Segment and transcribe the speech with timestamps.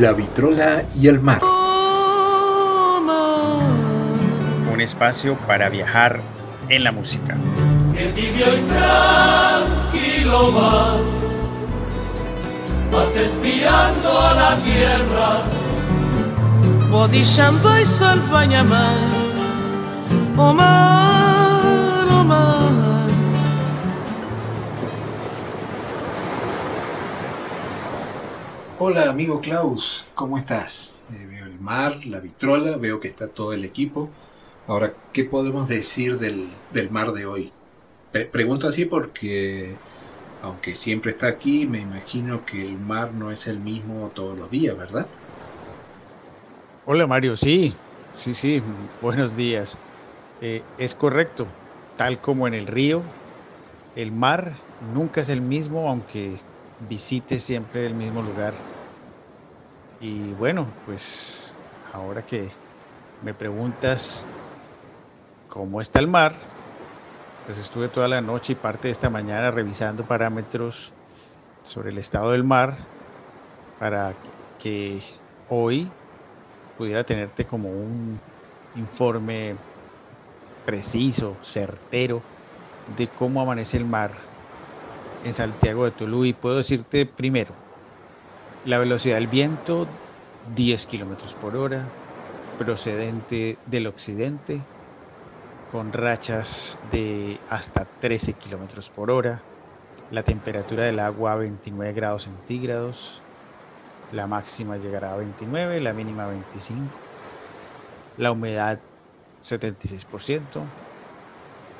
[0.00, 1.42] La vitrola y el mar.
[4.72, 6.22] Un espacio para viajar
[6.70, 7.36] en la música.
[7.98, 10.96] El tibio y tranquilo va,
[12.90, 15.42] vas espiando a la tierra.
[16.90, 18.96] Bodisham vai salvanyamai,
[20.38, 22.79] Omar, Omar.
[28.82, 31.04] Hola amigo Klaus, ¿cómo estás?
[31.12, 34.16] Eh, veo el mar, la vitrola, veo que está todo el equipo.
[34.66, 37.58] Ahora, ¿qué podemos decir del, del mar de hoy?
[38.10, 39.84] Pre- pregunto así porque,
[40.40, 44.50] aunque siempre está aquí, me imagino que el mar no es el mismo todos los
[44.50, 45.14] días, ¿verdad?
[46.84, 48.60] Hola Mario, sí, sí, sí,
[49.00, 49.82] buenos días.
[50.40, 51.58] Eh, es correcto,
[51.96, 53.14] tal como en el río,
[53.94, 56.49] el mar nunca es el mismo aunque
[56.80, 58.66] visite siempre el mismo lugar.
[59.98, 61.58] Y bueno, pues
[61.92, 62.54] ahora que
[63.20, 64.26] me preguntas
[65.46, 66.52] cómo está el mar,
[67.44, 70.94] pues estuve toda la noche y parte de esta mañana revisando parámetros
[71.62, 72.90] sobre el estado del mar
[73.78, 74.20] para
[74.58, 75.04] que
[75.46, 75.98] hoy
[76.76, 78.22] pudiera tenerte como un
[78.72, 79.60] informe
[80.64, 82.26] preciso, certero
[82.86, 84.29] de cómo amanece el mar
[85.24, 87.54] en Santiago de Tolú y puedo decirte primero
[88.64, 89.86] la velocidad del viento
[90.54, 91.96] 10 kilómetros por hora
[92.58, 94.60] procedente del occidente
[95.66, 99.46] con rachas de hasta 13 kilómetros por hora
[100.10, 103.26] la temperatura del agua 29 grados centígrados
[104.10, 107.06] la máxima llegará a 29, la mínima a 25.
[108.16, 108.80] La humedad
[109.42, 110.74] 76%.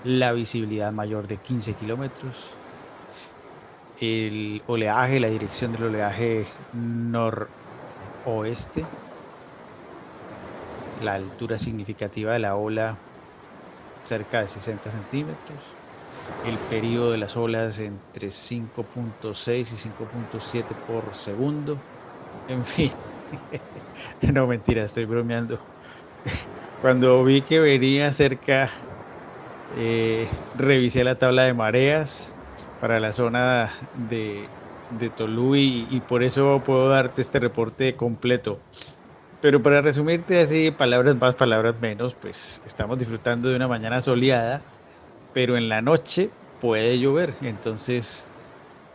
[0.03, 2.60] La visibilidad mayor de 15 kilómetros.
[4.01, 7.53] El oleaje, la dirección del oleaje noroeste.
[10.95, 13.03] La altura significativa de la ola
[14.05, 15.79] cerca de 60 centímetros.
[16.43, 21.87] El periodo de las olas entre 5.6 y 5.7 por segundo.
[22.47, 22.93] En fin,
[24.35, 25.61] no mentira, estoy bromeando.
[26.79, 28.73] Cuando vi que venía cerca,
[29.71, 32.37] eh, revisé la tabla de mareas
[32.81, 34.49] para la zona de,
[34.89, 38.59] de Tolú y, y por eso puedo darte este reporte completo.
[39.41, 44.63] Pero para resumirte así, palabras más, palabras menos, pues estamos disfrutando de una mañana soleada,
[45.33, 46.31] pero en la noche
[46.61, 47.35] puede llover.
[47.41, 48.29] Entonces,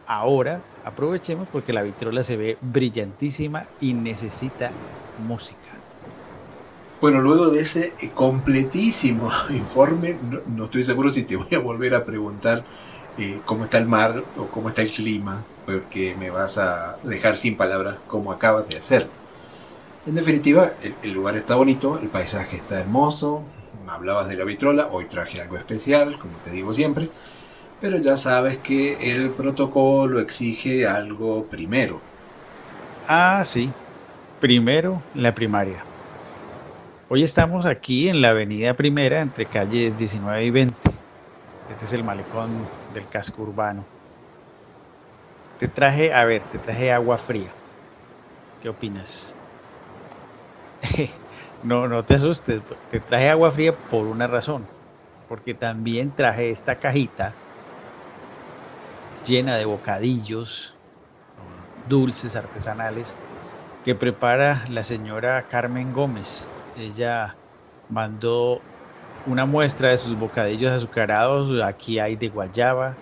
[0.06, 4.72] ahora aprovechemos porque la vitrola se ve brillantísima y necesita
[5.16, 5.84] música.
[7.02, 11.96] Bueno, luego de ese completísimo informe, no, no estoy seguro si te voy a volver
[11.96, 12.64] a preguntar
[13.18, 17.38] eh, cómo está el mar o cómo está el clima, porque me vas a dejar
[17.38, 19.08] sin palabras como acabas de hacer.
[20.06, 23.42] En definitiva, el, lugar está bonito, el paisaje está hermoso,
[23.88, 27.10] hablabas de la vitrola, hoy traje algo especial, como te digo siempre,
[27.82, 32.02] pero ya sabes que el protocolo exige algo primero.
[33.08, 33.72] Ah, sí.
[34.40, 35.84] Primero, la primaria.
[37.10, 40.95] Hoy estamos aquí en la avenida primera entre calles 19 y 20.
[41.68, 43.92] Este es el malecón del casco urbano.
[45.58, 47.58] Te traje, a ver, te traje agua fría.
[48.60, 49.38] ¿Qué opinas?
[51.62, 52.64] no, no te asustes.
[52.88, 54.72] Te traje agua fría por una razón.
[55.28, 57.42] Porque también traje esta cajita
[59.22, 60.80] llena de bocadillos,
[61.76, 63.20] dulces artesanales
[63.84, 66.54] que prepara la señora Carmen Gómez.
[66.74, 67.40] Ella
[67.88, 68.70] mandó
[69.28, 71.62] una muestra de sus bocadillos azucarados.
[71.62, 72.96] Aquí hay de guayaba,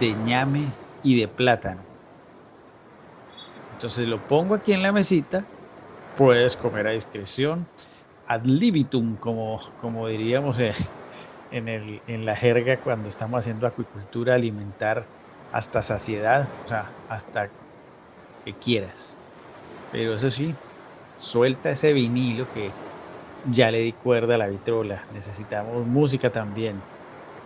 [0.00, 0.64] de ñame
[1.02, 1.82] y de plátano.
[3.72, 5.44] Entonces lo pongo aquí en la mesita.
[6.16, 7.66] Puedes comer a discreción.
[8.26, 15.06] Ad libitum, como, como diríamos en, en, la jerga cuando estamos haciendo acuicultura, alimentar
[15.52, 17.50] hasta saciedad, o sea, hasta
[18.44, 19.18] que quieras.
[19.90, 20.54] Pero eso sí,
[21.16, 22.70] suelta ese vinilo que
[23.46, 25.06] ya le di cuerda a la vitrola.
[25.10, 26.86] Necesitamos música también.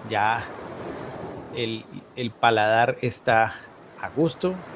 [0.02, 0.56] Ya
[1.50, 4.66] el, el paladar está a gusto.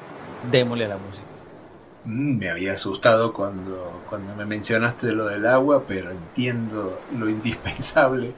[0.41, 1.29] Démosle la música.
[2.03, 8.35] Mm, Me había asustado cuando, cuando me mencionaste lo del agua, pero entiendo lo indispensable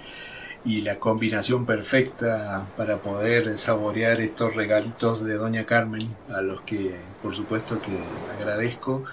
[0.64, 7.16] y la combinación perfecta para poder saborear estos regalitos de Doña Carmen, a los que
[7.22, 9.04] por supuesto que agradezco.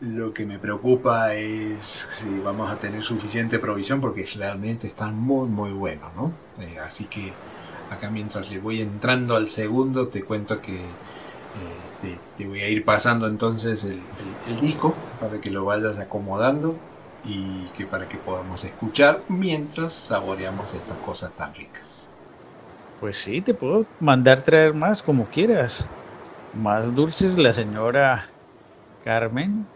[0.00, 5.48] Lo que me preocupa es si vamos a tener suficiente provisión porque realmente están muy
[5.48, 6.32] muy buenos, ¿no?
[6.60, 7.32] Eh, así que
[7.90, 10.80] acá mientras le voy entrando al segundo te cuento que
[12.36, 14.00] te, voy a ir pasando entonces el,
[14.48, 16.76] el disco para que lo vayas acomodando
[17.24, 22.10] y que para que podamos escuchar mientras saboreamos estas cosas tan ricas.
[23.00, 25.86] Pues sí, te puedo mandar traer más como quieras.
[26.54, 28.26] Más dulces la señora
[29.04, 29.66] Carmen,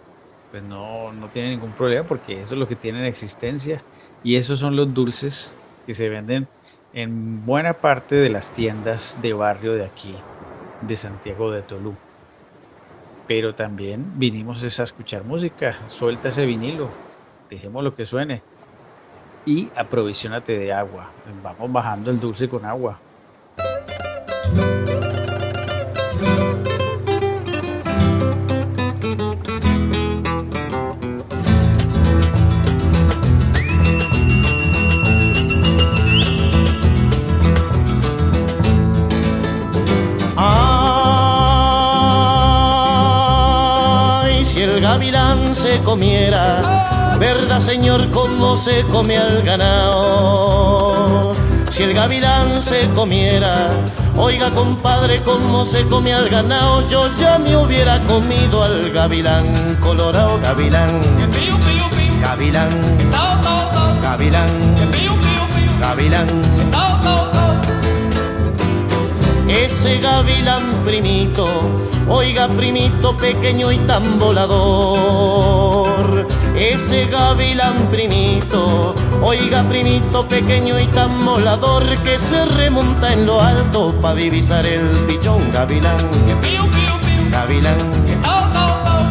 [0.50, 3.82] pues no, no tiene ningún problema porque eso es lo que tiene en existencia
[4.23, 5.52] y esos son los dulces
[5.87, 6.49] que se venden
[6.93, 10.14] en buena parte de las tiendas de barrio de aquí,
[10.82, 11.94] de Santiago de Tolú.
[13.26, 16.88] Pero también vinimos a escuchar música, suelta ese vinilo,
[17.49, 18.43] dejemos lo que suene
[19.46, 21.11] y aprovisionate de agua.
[21.43, 22.99] Vamos bajando el dulce con agua.
[44.90, 51.34] Gavilán se comiera ¿Verdad, señor, cómo se come al ganado?
[51.70, 53.69] Si el gavilán se comiera,
[54.16, 60.40] oiga, compadre, cómo se come al ganado, yo ya me hubiera comido al gavilán, colorado
[60.42, 61.00] gavilán.
[62.22, 62.70] Gavilán,
[64.02, 64.48] gavilán,
[65.81, 66.26] gavilán.
[69.50, 71.44] Ese gavilán primito,
[72.08, 75.81] oiga primito pequeño y tan volador
[76.61, 83.94] ese gavilán primito, oiga primito pequeño y tan molador que se remonta en lo alto
[84.00, 85.96] para divisar el pichón gavilán.
[87.31, 87.79] Gavilán,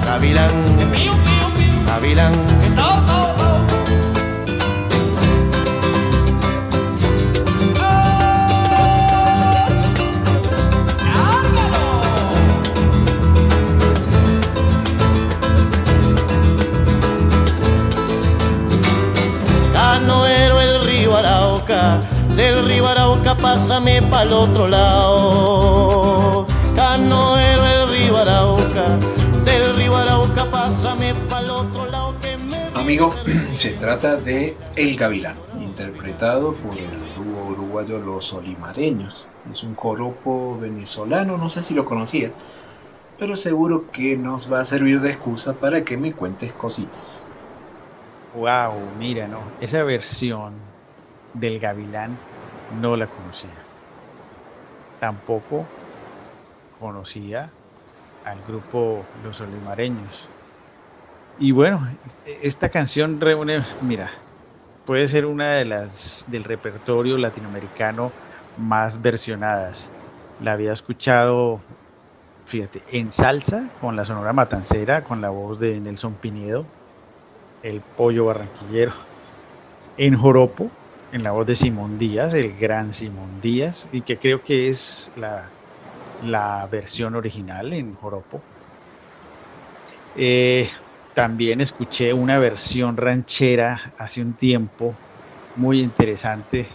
[0.06, 0.52] gavilán,
[1.88, 2.60] gavilán.
[2.80, 3.19] del
[23.50, 26.46] pásame pa'l otro lado.
[26.76, 29.00] Canoero el río Arauca,
[29.44, 32.58] del río Arauca pásame pa'l otro lado que me...
[32.76, 33.12] Amigo,
[33.56, 39.28] se trata de El Gavilán, interpretado por el dúo uruguayo Los Olimareños.
[39.52, 42.32] Es un joropo venezolano, no sé si lo conocía,
[43.18, 47.24] pero seguro que nos va a servir de excusa para que me cuentes cositas.
[48.36, 50.54] Wow, mira, no, esa versión
[51.34, 52.16] del Gavilán
[52.70, 53.50] no la conocía.
[55.00, 55.66] Tampoco
[56.80, 57.52] conocía
[58.24, 60.28] al grupo Los Olimareños.
[61.38, 61.88] Y bueno,
[62.26, 64.12] esta canción reúne, mira,
[64.86, 68.12] puede ser una de las del repertorio latinoamericano
[68.58, 69.90] más versionadas.
[70.38, 71.62] La había escuchado,
[72.46, 76.66] fíjate, en salsa con la Sonora Matancera, con la voz de Nelson Pinedo,
[77.62, 78.94] el pollo barranquillero,
[79.98, 80.70] en joropo
[81.12, 85.12] en la voz de Simón Díaz, el gran Simón Díaz, y que creo que es
[85.16, 88.42] la, versión original en Joropo.
[90.18, 90.70] Eh,
[91.16, 94.94] también escuché una versión ranchera hace un tiempo
[95.56, 96.68] muy interesante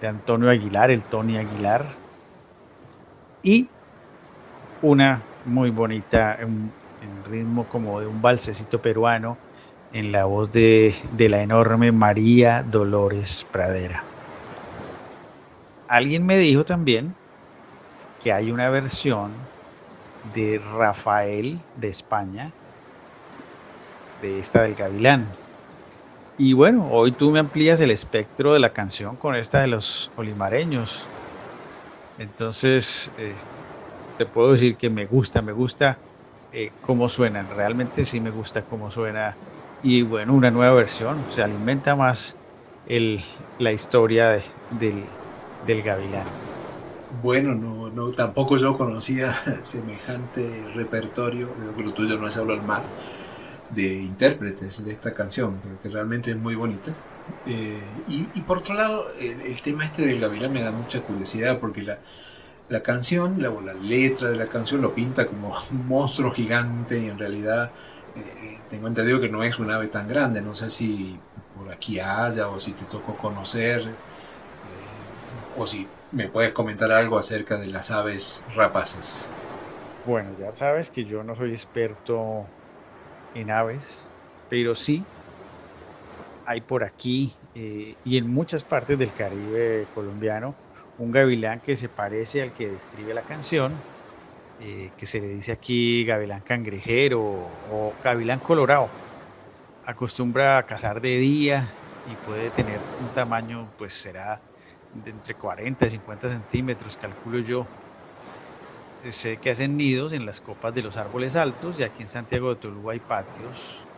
[0.00, 1.84] de Antonio Aguilar, el Tony Aguilar,
[3.42, 3.68] y
[4.82, 6.70] una muy bonita, en
[7.30, 9.36] ritmo como de un balsecito peruano,
[9.92, 14.04] en la voz de, la enorme María Dolores Pradera.
[15.88, 17.14] Alguien me dijo también
[18.22, 19.32] que hay una versión
[20.34, 22.52] de Rafael de España,
[24.20, 25.26] de esta del Gavilán.
[26.38, 30.10] Y bueno, hoy tú me amplías el espectro de la canción con esta de los
[30.16, 31.04] olimareños.
[32.18, 33.34] Entonces, eh,
[34.18, 35.98] te puedo decir que me gusta, me gusta
[36.52, 37.48] eh, cómo suenan.
[37.48, 39.36] Realmente sí me gusta cómo suena
[39.82, 42.36] y bueno, una nueva versión, se alimenta más
[42.88, 43.22] el,
[43.58, 44.42] la historia
[44.78, 45.02] del,
[45.66, 46.26] del gavilán.
[47.22, 52.58] Bueno, no, no, tampoco yo conocía semejante repertorio, creo que lo tuyo no es hablar
[52.58, 52.82] al mar,
[53.70, 56.92] de intérpretes de esta canción, que realmente es muy bonita.
[57.46, 61.58] Eh, y, y, por otro lado, el, tema este del gavilán me da mucha curiosidad
[61.58, 61.98] porque la,
[62.68, 67.18] la canción, la letra de la canción lo pinta como un monstruo gigante y en
[67.18, 67.72] realidad
[68.16, 71.18] eh, tengo entendido que no es un ave tan grande, no sé si
[71.54, 77.18] por aquí haya o si te tocó conocer, eh, o si me puedes comentar algo
[77.18, 79.26] acerca de las aves rapaces.
[80.06, 82.46] Bueno, ya sabes que yo no soy experto
[83.34, 84.06] en aves,
[84.48, 85.04] pero sí
[86.46, 90.54] hay por aquí eh, y en muchas partes del Caribe colombiano
[90.98, 93.72] un gavilán que se parece al que describe la canción
[94.58, 98.98] eh, que se le dice aquí gavilán cangrejero o gavilán colorado.
[99.82, 104.44] Acostumbra a cazar de día y puede tener un tamaño, pues será
[104.92, 107.74] de entre 40 y 50 centímetros, calculo yo.
[109.10, 112.50] Sé que hacen nidos en las copas de los árboles altos y aquí en Santiago
[112.50, 113.88] de Toluá hay patios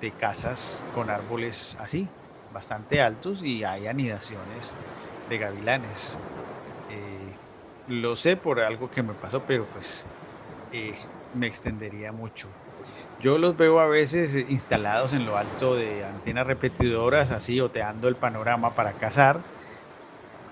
[0.00, 2.16] de casas con árboles así,
[2.48, 4.78] bastante altos y hay anidaciones
[5.24, 6.20] de gavilanes.
[7.86, 10.08] Lo sé por algo que me pasó, pero pues
[10.70, 10.98] eh,
[11.32, 12.58] me extendería mucho.
[13.18, 18.18] Yo los veo a veces instalados en lo alto de antenas repetidoras, así oteando el
[18.18, 19.48] panorama para cazar.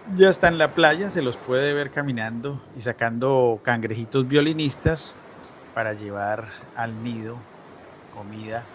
[0.04, 5.20] Ya está en la playa, se los puede ver caminando y sacando cangrejitos violinistas
[5.72, 7.50] para llevar al nido
[8.10, 8.72] comida.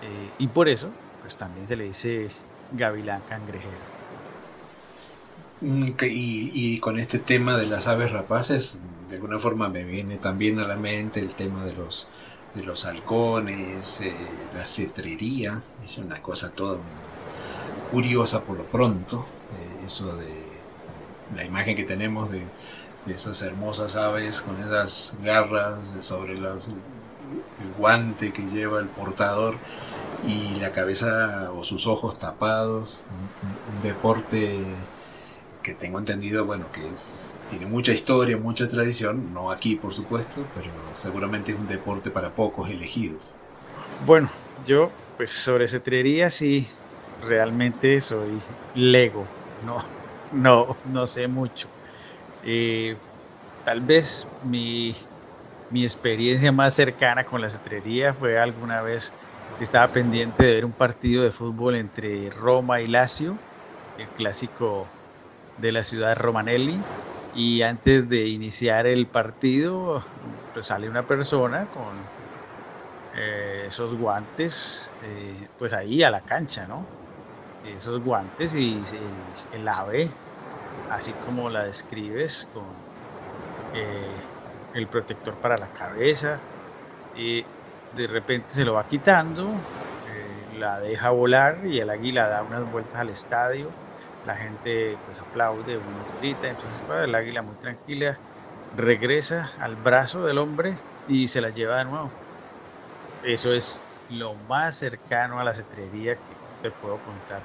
[0.00, 2.32] Eh, y por eso, pues también se le dice
[2.70, 3.97] gavilán cangrejero.
[5.60, 8.78] Mm, y, con este tema de las aves rapaces,
[9.10, 12.06] de alguna forma me viene también a la mente el tema de los,
[12.54, 14.14] de los halcones, eh,
[14.54, 16.78] la cetrería, es una cosa toda
[17.90, 19.26] curiosa por lo pronto,
[19.60, 20.28] eh, eso de
[21.34, 22.42] la imagen que tenemos de,
[23.08, 29.56] esas hermosas aves con esas garras sobre los, el guante que lleva el portador
[30.26, 33.00] y la cabeza o sus ojos tapados,
[33.74, 34.62] un deporte
[35.62, 40.50] que tengo entendido, bueno, que es, tiene mucha historia, mucha tradición, no aquí por supuesto,
[40.54, 43.42] pero seguramente es un deporte para pocos elegidos.
[43.98, 46.68] Bueno, yo pues sobre cetrería sí,
[47.16, 49.78] realmente soy lego, no,
[50.30, 51.68] no, no sé mucho.
[52.42, 53.00] Eh,
[53.64, 54.96] tal vez mi,
[55.68, 59.14] mi experiencia más cercana con la cetrería fue alguna vez
[59.56, 63.42] que estaba pendiente de ver un partido de fútbol entre Roma y Lazio,
[63.96, 64.97] el clásico
[65.60, 66.78] de la ciudad Romanelli.
[67.34, 70.02] Y antes de iniciar el partido
[70.52, 71.94] pues sale una persona con
[73.16, 76.84] eh, esos guantes eh, pues ahí a la cancha, ¿no?
[77.64, 78.82] Esos guantes y
[79.52, 80.10] el, ave,
[80.90, 82.64] así como la describes, con
[83.74, 84.10] eh,
[84.74, 86.38] el protector para la cabeza,
[87.16, 87.44] y
[87.96, 89.48] de repente se lo va quitando,
[90.58, 93.68] la deja volar y el águila da unas vueltas al estadio
[94.28, 98.18] la gente pues aplaude, uno grita, entonces el águila muy tranquila
[98.76, 100.76] regresa al brazo del hombre
[101.08, 102.10] y se la lleva de nuevo.
[103.24, 103.80] Eso es
[104.10, 106.20] lo más cercano a la cetrería que
[106.62, 107.40] te puedo contar.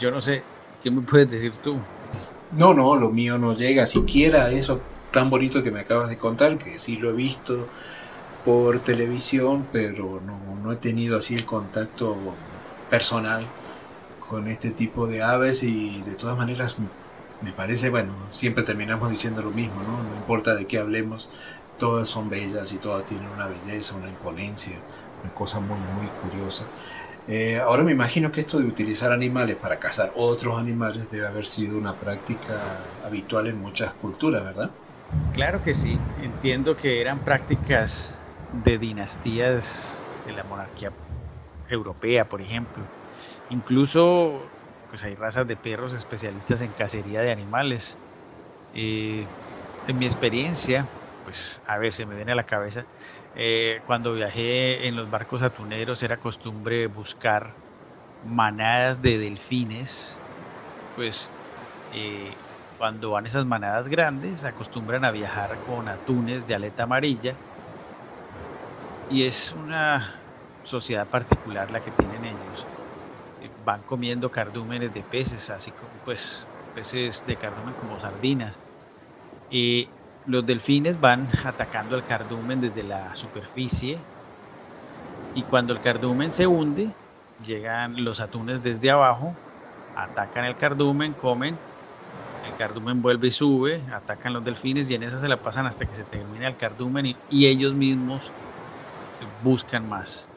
[0.00, 0.42] Yo no sé,
[0.82, 1.78] ¿qué me puedes decir tú?
[2.56, 4.80] No, no, lo mío no llega siquiera a eso
[5.12, 7.68] tan bonito que me acabas de contar, que sí lo he visto
[8.44, 12.16] por televisión, pero no, no he tenido así el contacto
[12.90, 13.46] personal
[14.30, 16.76] con este tipo de aves y de todas maneras
[17.42, 20.04] me parece, bueno, siempre terminamos diciendo lo mismo, ¿no?
[20.08, 21.28] No importa de qué hablemos,
[21.78, 24.76] todas son bellas y todas tienen una belleza, una imponencia,
[25.24, 26.64] una cosa muy, muy curiosa.
[27.26, 31.46] Eh, ahora me imagino que esto de utilizar animales para cazar otros animales debe haber
[31.46, 32.54] sido una práctica
[33.04, 34.70] habitual en muchas culturas, ¿verdad?
[35.32, 38.14] Claro que sí, entiendo que eran prácticas
[38.64, 40.92] de dinastías de la monarquía
[41.68, 42.99] europea, por ejemplo
[43.52, 44.54] Incluso
[44.86, 48.00] pues hay razas de perros especialistas en cacería de animales.
[48.72, 49.30] Eh,
[49.86, 50.90] en mi experiencia,
[51.22, 52.88] pues a ver, se me viene a la cabeza,
[53.34, 57.58] eh, cuando viajé en los barcos atuneros era costumbre buscar
[58.20, 60.24] manadas de delfines,
[60.94, 61.34] pues
[61.90, 62.38] eh,
[62.76, 67.40] cuando van esas manadas grandes acostumbran a viajar con atunes de aleta amarilla
[69.08, 70.14] y es una
[70.62, 72.39] sociedad particular la que tienen ellos
[73.70, 78.60] van comiendo cardúmenes de peces, así como pues peces de cardumen como sardinas.
[79.48, 84.08] Y los delfines van atacando al cardumen desde la superficie
[85.32, 86.98] y cuando el cardumen se hunde,
[87.38, 89.40] llegan los atunes desde abajo,
[89.94, 91.62] atacan el cardumen, comen,
[92.42, 95.86] el cardumen vuelve y sube, atacan los delfines y en esa se la pasan hasta
[95.86, 98.34] que se termina el cardumen y, y ellos mismos
[99.20, 100.30] buscan más.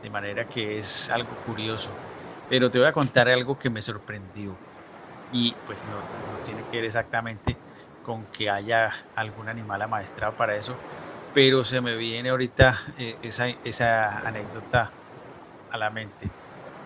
[0.00, 2.00] De manera que es algo curioso.
[2.48, 4.60] Pero te voy a contar algo que me sorprendió.
[5.30, 6.06] Y pues no,
[6.42, 7.60] tiene que ver exactamente
[8.02, 10.80] con que haya algún animal amaestrado para eso.
[11.32, 14.94] Pero se me viene ahorita eh, esa, anécdota
[15.68, 16.32] a la mente.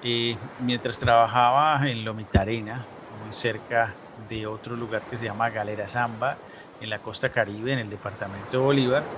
[0.00, 6.42] Eh, mientras trabajaba en Lomitarena, muy cerca de otro lugar que se llama Galera Zamba,
[6.80, 9.12] en la costa caribe, en el departamento de Bolívar,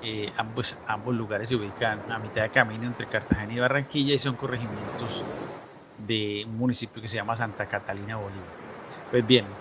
[0.00, 4.18] eh, ambos, ambos lugares se ubican a mitad de camino entre Cartagena y Barranquilla y
[4.18, 5.28] son corregimientos
[6.10, 8.56] de un municipio que se llama Santa Catalina, Bolívar.
[9.10, 9.60] Pues bien,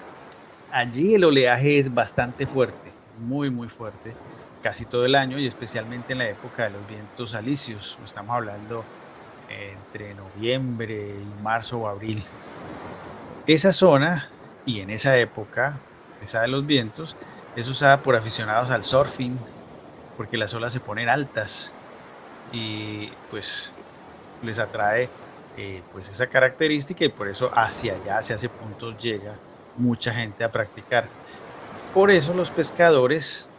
[0.70, 4.20] allí el oleaje es bastante fuerte, muy muy fuerte
[4.62, 7.98] casi todo el año y especialmente en la época de los vientos alisios.
[8.04, 8.90] Estamos hablando
[9.48, 12.28] entre noviembre y marzo o abril.
[13.46, 15.86] Esa zona y en esa época,
[16.20, 17.18] esa de los vientos,
[17.56, 19.46] es usada por aficionados al surfing
[20.16, 21.78] porque las olas se ponen altas
[22.52, 23.78] y pues
[24.42, 25.14] les atrae
[25.54, 29.42] eh, pues esa característica y por eso hacia allá, hacia ese punto llega
[29.76, 31.14] mucha gente a practicar.
[31.92, 33.52] Por eso los pescadores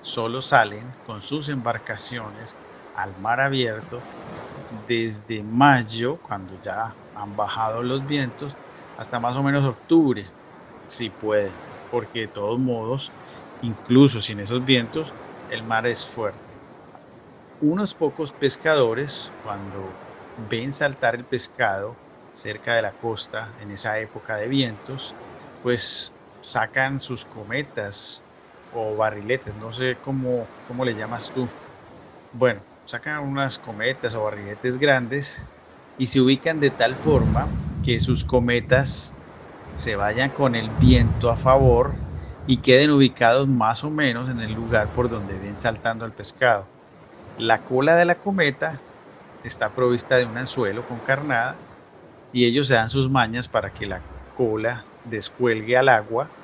[0.00, 2.58] solo salen con sus embarcaciones
[2.92, 4.08] al mar abierto
[4.68, 8.58] desde mayo, cuando ya han bajado los vientos,
[8.96, 10.34] hasta más o menos octubre,
[10.86, 13.16] si pueden, porque de todos modos,
[13.60, 15.16] incluso sin esos vientos,
[15.48, 16.62] el mar es fuerte.
[17.60, 20.03] Unos pocos pescadores, cuando
[20.36, 22.00] ven saltar el pescado
[22.32, 25.18] cerca de la costa en esa época de vientos,
[25.60, 28.26] pues sacan sus cometas
[28.70, 31.54] o barriletes, no sé cómo, cómo le llamas tú.
[32.30, 35.38] Bueno, sacan unas cometas o barriletes grandes
[35.96, 39.16] y se ubican de tal forma que sus cometas
[39.74, 42.00] se vayan con el viento a favor
[42.46, 46.72] y queden ubicados más o menos en el lugar por donde ven saltando el pescado.
[47.36, 48.83] La cola de la cometa
[49.44, 51.62] está provista de un anzuelo con carnada
[52.32, 56.34] y ellos se dan sus mañas para que la cola descuelgue al agua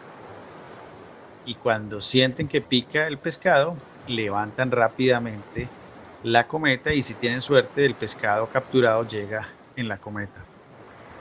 [1.44, 5.74] y cuando sienten que pica el pescado, levantan rápidamente
[6.22, 10.48] la cometa y si tienen suerte el pescado capturado llega en la cometa.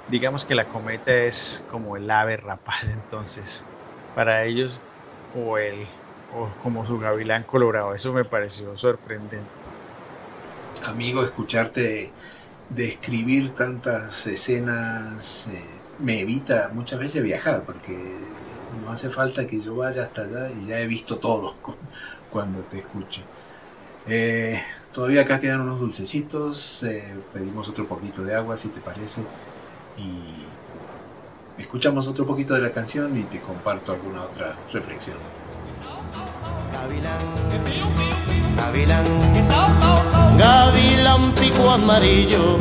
[0.07, 3.67] Digamos que la cometa es como el ave rapaz entonces
[4.13, 4.85] para ellos
[5.31, 5.89] o el
[6.27, 7.95] o como su gavilán colorado.
[7.95, 9.58] Eso me pareció sorprendente.
[10.85, 12.11] Amigo, escucharte
[12.69, 15.63] describir tantas escenas eh,
[15.99, 17.97] me evita muchas veces viajar porque
[18.81, 21.55] no hace falta que yo vaya hasta allá y ya he visto todo
[22.31, 23.21] cuando te escucho.
[24.07, 24.61] Eh,
[24.93, 29.21] todavía acá quedan unos dulcecitos, eh, pedimos otro poquito de agua si te parece
[29.97, 35.17] y escuchamos otro poquito de la canción y te comparto alguna otra reflexión.
[36.79, 37.19] Gavilán,
[38.55, 39.03] gavilán,
[40.37, 42.57] gavilán pico amarillo,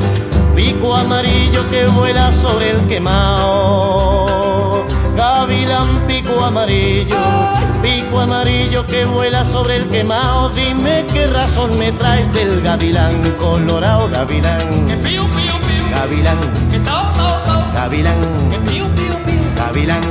[0.56, 4.48] pico amarillo que vuela sobre el quemado
[5.18, 7.16] gavilán pico amarillo,
[7.80, 10.48] pico amarillo que vuela sobre el quemado.
[10.50, 14.86] Dime qué razón me traes del gavilán colorado, gavilán.
[14.86, 16.38] Gavilán,
[17.84, 18.20] gavilán,
[19.56, 20.02] gavilán.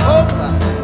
[0.00, 0.77] Opa.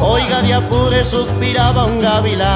[0.00, 2.48] Oiga de Apure suspiraba un gavilán.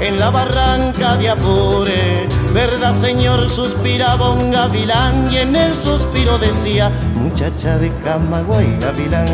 [0.00, 6.90] En la barranca de Apure, verdad señor, suspiraba un gavilán y en el suspiro decía,
[7.14, 9.26] muchacha de Camagüey, gavilán.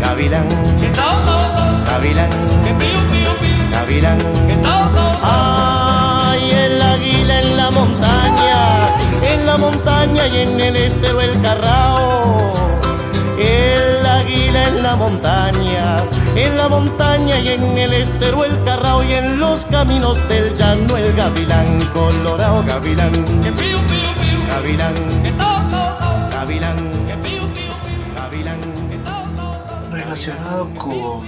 [0.00, 0.48] Gavilán.
[1.86, 2.30] Gavilán.
[3.72, 4.18] Gavilán.
[5.22, 8.88] Ay, el águila en la montaña,
[9.22, 12.66] en la montaña y en el estero el carrao
[13.38, 13.85] el
[14.56, 15.96] águila en la montaña,
[16.34, 20.96] en la montaña y en el estero el carrao y en los caminos del llano
[20.96, 23.74] el gavilán colorado, gavilán, gavilán,
[24.48, 24.94] gavilán,
[28.14, 28.58] gavilán.
[29.92, 31.26] Relacionado con,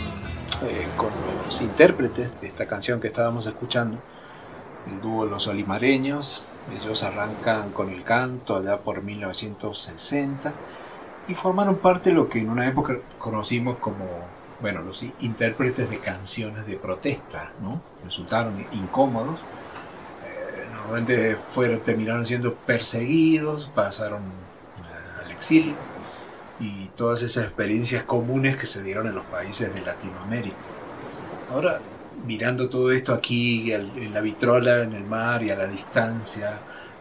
[0.63, 1.11] eh, con
[1.45, 3.99] los intérpretes de esta canción que estábamos escuchando,
[4.87, 6.45] el dúo Los Olimareños,
[6.81, 10.53] ellos arrancan con el canto allá por 1960
[11.29, 14.07] y formaron parte de lo que en una época conocimos como,
[14.61, 17.83] bueno, los intérpretes de canciones de protesta, ¿no?
[18.05, 19.43] Resultaron incómodos,
[20.25, 25.75] eh, normalmente fueron, terminaron siendo perseguidos, pasaron eh, al exilio
[26.61, 30.57] y todas esas experiencias comunes que se dieron en los países de Latinoamérica.
[31.53, 31.79] Ahora,
[32.27, 36.59] mirando todo esto aquí en la vitrola, en el mar y a la distancia,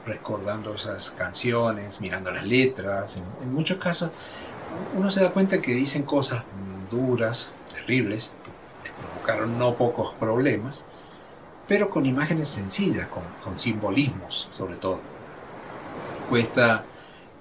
[0.07, 3.21] recordando esas canciones, mirando las letras.
[3.41, 4.11] En, muchos casos
[4.95, 6.43] uno se da cuenta que dicen cosas
[6.89, 8.33] duras, terribles,
[8.83, 10.85] que provocaron no pocos problemas,
[11.67, 14.99] pero con imágenes sencillas, con, con simbolismos sobre todo.
[16.29, 16.83] Cuesta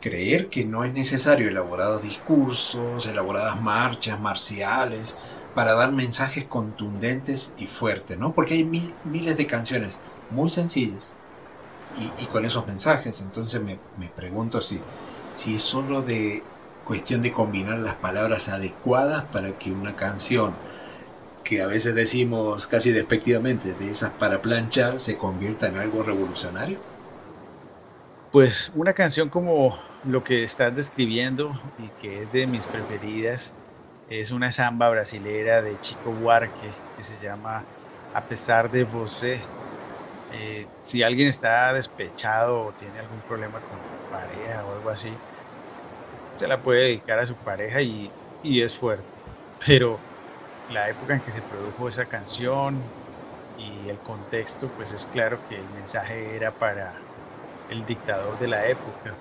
[0.01, 5.17] creer que no es necesario elaborados discursos, elaboradas marchas marciales,
[5.55, 8.33] para dar mensajes contundentes y fuertes, ¿no?
[8.33, 8.65] Porque hay
[9.05, 10.01] miles de canciones
[10.31, 11.13] muy sencillas
[11.99, 13.21] y, con esos mensajes.
[13.21, 13.79] Entonces me,
[14.15, 14.81] pregunto si,
[15.35, 16.43] si es solo de
[16.85, 20.55] cuestión de combinar las palabras adecuadas para que una canción
[21.43, 26.79] que a veces decimos casi despectivamente de esas para planchar se convierta en algo revolucionario.
[28.33, 33.53] Pues una canción como lo que estás describiendo y que es de mis preferidas
[34.11, 37.65] es una samba brasilera de Chico Buarque que se llama
[38.15, 39.41] A pesar de você.
[40.38, 45.22] Eh, si alguien está despechado o tiene algún problema con pareja o algo así,
[46.37, 49.22] se la puede dedicar a su pareja y, es fuerte.
[49.66, 50.05] Pero
[50.68, 52.92] la época en que se produjo esa canción
[53.57, 57.07] y el contexto, pues es claro que el mensaje era para
[57.68, 59.20] el dictador de la época.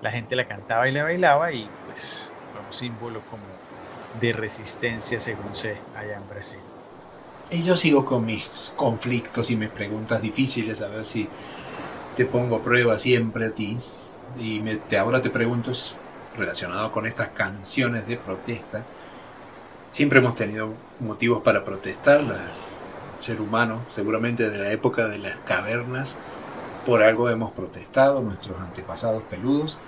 [0.00, 3.62] La gente la cantaba y la bailaba y pues fue un símbolo como
[4.12, 6.73] de resistencia según sé allá en Brasil.
[7.54, 11.28] Y yo sigo con mis conflictos y mis preguntas difíciles a ver si
[12.16, 13.78] te pongo prueba siempre a ti.
[14.40, 15.70] Y te, ahora te pregunto,
[16.36, 18.84] relacionado con estas canciones de protesta,
[19.92, 22.22] siempre hemos tenido motivos para protestar.
[23.18, 26.18] ser humano, seguramente desde la época de las cavernas,
[26.84, 29.78] por algo hemos protestado, nuestros antepasados peludos.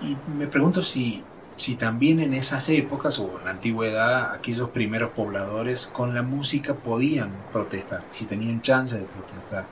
[0.00, 1.22] Y, me pregunto si,
[1.60, 6.72] si también en esas épocas o en la antigüedad aquellos primeros pobladores con la música
[6.74, 9.66] podían protestar, si tenían chance de protestar.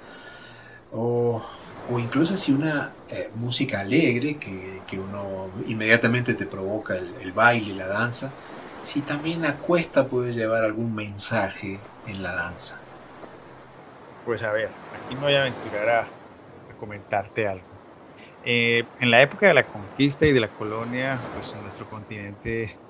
[0.93, 1.43] O,
[1.91, 7.75] o incluso si una eh, música alegre que, que, uno inmediatamente te provoca el, baile,
[7.75, 8.31] la danza,
[8.83, 12.79] si también a cuesta puede llevar algún mensaje en la danza.
[14.27, 14.69] Pues a ver,
[15.07, 16.07] aquí me voy a aventurar a,
[16.79, 17.68] comentarte algo.
[18.41, 22.81] Eh, en la época de la conquista y de la colonia, pues en nuestro continente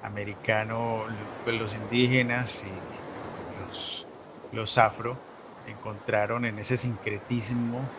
[0.00, 1.06] americano,
[1.42, 2.94] pues los indígenas y
[3.48, 4.10] los,
[4.50, 5.24] los afro
[5.64, 7.94] encontraron en ese sincretismo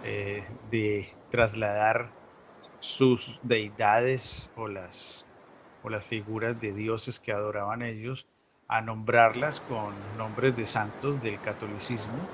[0.00, 2.16] eh, de trasladar
[2.78, 5.30] sus deidades o las,
[5.80, 8.28] o las figuras de dioses que adoraban ellos
[8.68, 12.32] a nombrarlas con nombres de santos del catolicismo.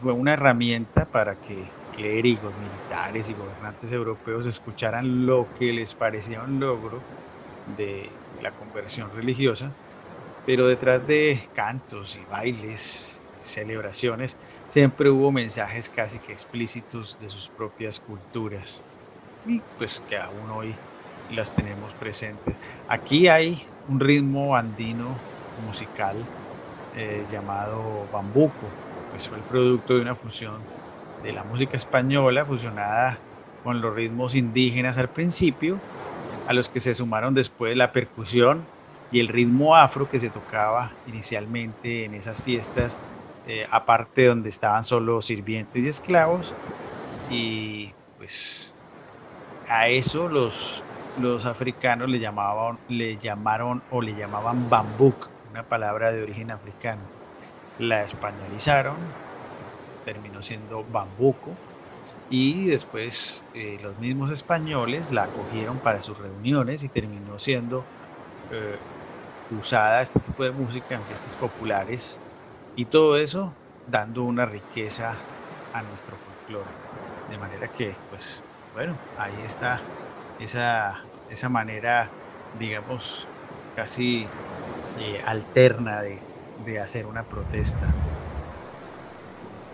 [0.00, 6.42] Fue una herramienta para que clérigos, militares y gobernantes europeos escucharan lo que les parecía
[6.42, 7.06] un logro
[7.64, 9.78] de la conversión religiosa,
[10.44, 17.50] pero detrás de cantos y bailes, celebraciones, siempre hubo mensajes casi que explícitos de sus
[17.50, 18.86] propias culturas
[19.44, 20.82] y pues que aún hoy
[21.28, 22.58] las tenemos presentes.
[22.86, 26.32] Aquí hay un ritmo andino musical
[26.92, 28.78] eh, llamado bambuco,
[29.10, 30.70] pues fue el producto de una fusión
[31.22, 33.18] de la música española fusionada
[33.62, 35.78] con los ritmos indígenas al principio,
[36.48, 38.64] a los que se sumaron después la percusión
[39.10, 42.98] y el ritmo afro que se tocaba inicialmente en esas fiestas,
[43.46, 46.54] eh, aparte donde estaban solo sirvientes y esclavos.
[47.28, 48.74] Y pues
[49.68, 50.82] a eso los,
[51.16, 57.10] los africanos le, llamaban, le llamaron o le llamaban bambuk, una palabra de origen africano
[57.78, 59.16] la españolizaron,
[60.12, 61.62] terminó siendo bambuco
[62.28, 67.90] y después eh, los mismos españoles la acogieron para sus reuniones y terminó siendo
[68.50, 68.80] eh,
[69.48, 72.22] usada este tipo de música en fiestas populares
[72.74, 75.30] y todo eso dando una riqueza
[75.72, 76.80] a nuestro folclore.
[77.26, 79.88] De manera que, pues, bueno, ahí está
[80.38, 82.14] esa, esa manera,
[82.52, 83.30] digamos,
[83.74, 84.36] casi
[84.94, 88.00] eh, alterna de, de hacer una protesta.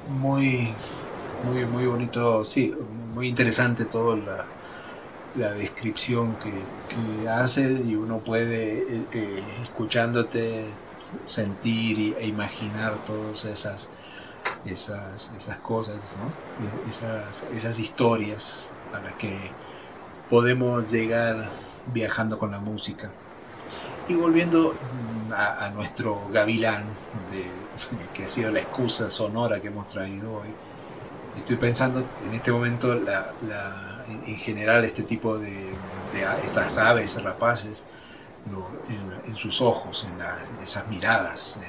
[0.09, 0.73] Muy,
[1.45, 2.73] muy, muy bonito, sí,
[3.15, 4.47] muy interesante toda la,
[5.37, 6.53] la descripción que,
[6.89, 10.67] que haces y uno puede, eh, eh, escuchándote,
[11.25, 13.89] sentir e imaginar todas esas,
[14.65, 16.19] esas, esas cosas,
[16.89, 19.37] esas, esas historias a las que
[20.31, 21.49] podemos llegar
[21.93, 23.11] viajando con la música.
[24.09, 24.73] Y volviendo
[25.29, 26.85] mm, a, nuestro gavilán,
[27.31, 27.66] de,
[28.15, 30.49] que ha sido la excusa sonora que hemos traído hoy,
[31.39, 35.73] estoy pensando en este momento en general este tipo de,
[36.45, 37.85] estas aves rapaces
[39.27, 41.57] en, sus ojos, en, esas miradas.
[41.57, 41.67] Eh,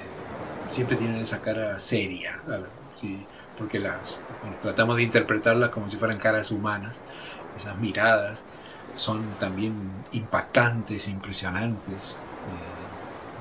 [0.69, 2.41] siempre tienen esa cara seria,
[3.57, 4.21] porque las
[4.61, 7.01] tratamos de interpretarlas como si fueran caras humanas,
[7.55, 8.45] esas miradas
[8.95, 9.73] son también
[10.11, 12.76] impactantes, impresionantes, eh,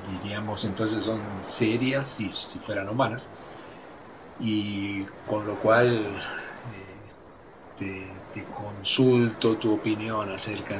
[0.09, 3.29] diríamos entonces son serias si, si, fueran humanas,
[4.39, 6.05] y con lo cual
[7.81, 10.75] eh, te, consulto tu opinión acerca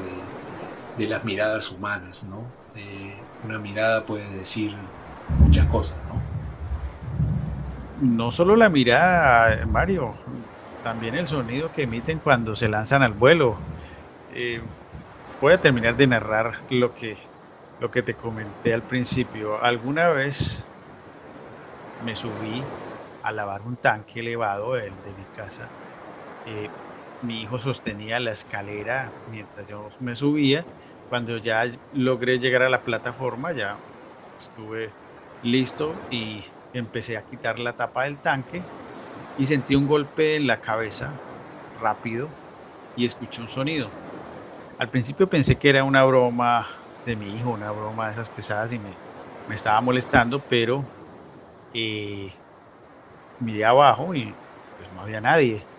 [0.97, 2.43] de, las miradas humanas, ¿no?
[2.75, 4.75] Eh, una mirada puede decir
[5.39, 6.19] muchas cosas, ¿no?
[8.01, 10.15] No solo la mirada, Mario,
[10.83, 13.57] también el sonido que emiten cuando se lanzan al vuelo.
[14.33, 14.61] Eh,
[15.41, 17.17] voy a terminar de narrar lo que,
[17.79, 19.61] lo que te comenté al principio.
[19.61, 20.71] Alguna vez
[21.99, 22.71] me subí
[23.21, 25.75] a lavar un tanque elevado de, de mi casa.
[26.45, 26.75] Eh,
[27.21, 30.69] mi hijo sostenía la escalera mientras yo me subía.
[31.07, 33.83] Cuando ya logré llegar a la plataforma, ya
[34.37, 34.97] estuve
[35.41, 38.69] listo y empecé a quitar la tapa del tanque
[39.35, 41.25] y sentí un golpe en la cabeza
[41.73, 42.37] rápido
[42.95, 43.97] y escuché un sonido.
[44.77, 46.67] Al principio pensé que era una broma
[47.07, 49.01] de mi hijo, una broma de esas pesadas y me,
[49.47, 50.91] me estaba molestando, pero
[51.73, 52.33] eh,
[53.39, 54.39] miré abajo y
[54.75, 55.69] pues no había nadie.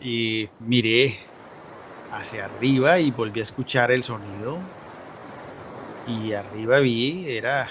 [0.00, 1.18] Y miré
[2.10, 4.72] hacia arriba y volví a escuchar el sonido.
[6.04, 7.68] Y arriba vi, era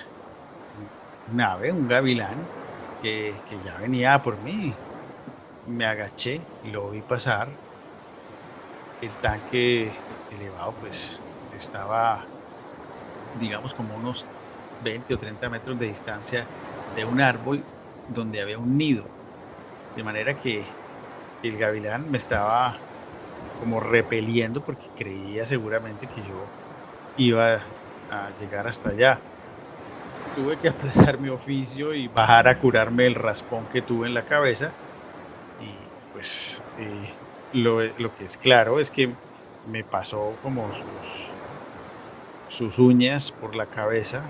[1.25, 2.51] un ave, un gavilán,
[2.99, 4.79] que, que ya venía por mí.
[5.65, 7.61] Me agaché y lo vi pasar.
[9.01, 9.97] El tanque
[10.29, 11.25] elevado pues
[11.61, 12.27] estaba,
[13.39, 14.25] digamos, como unos
[14.81, 16.47] 20 o 30 metros de distancia
[16.95, 17.63] de un árbol
[18.07, 19.05] donde había un nido.
[19.95, 20.65] De manera que
[21.43, 22.77] el gavilán me estaba
[23.59, 26.47] como repeliendo porque creía seguramente que yo
[27.17, 27.61] iba
[28.09, 29.21] a llegar hasta allá.
[30.35, 34.23] Tuve que aplazar mi oficio y bajar a curarme el raspón que tuve en la
[34.23, 34.71] cabeza.
[35.59, 35.75] Y
[36.11, 37.13] pues eh,
[37.53, 39.15] lo, lo, que es claro es que
[39.65, 41.30] me pasó como sus,
[42.51, 44.21] sus uñas por la cabeza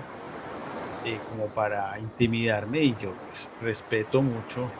[1.04, 4.70] eh, como para intimidarme y yo pues, respeto mucho,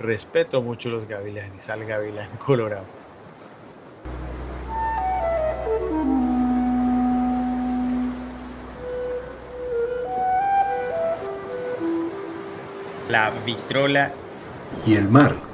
[0.00, 2.84] respeto mucho los gavilanes, al gavilán colorado.
[13.08, 14.12] La vitrola
[14.86, 15.45] y el mar.